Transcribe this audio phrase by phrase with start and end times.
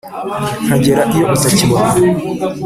[0.65, 1.93] Nkagera iyo utakibona,